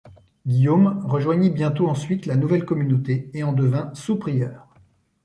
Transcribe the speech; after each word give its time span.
Guillaume 0.47 1.03
rejoignit 1.05 1.51
bientôt 1.51 1.87
ensuite 1.87 2.25
la 2.25 2.35
nouvelle 2.35 2.65
communauté 2.65 3.29
et 3.35 3.43
en 3.43 3.53
devint 3.53 3.91
sous-prieur. 3.93 4.65